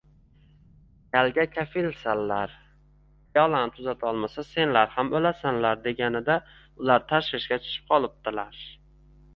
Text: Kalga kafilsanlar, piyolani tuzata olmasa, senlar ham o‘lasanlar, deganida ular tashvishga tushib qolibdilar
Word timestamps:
Kalga 1.15 1.43
kafilsanlar, 1.57 2.55
piyolani 3.35 3.75
tuzata 3.77 4.09
olmasa, 4.13 4.47
senlar 4.55 4.91
ham 4.97 5.15
o‘lasanlar, 5.21 5.85
deganida 5.87 6.41
ular 6.85 7.09
tashvishga 7.15 7.63
tushib 7.69 7.89
qolibdilar 7.95 8.69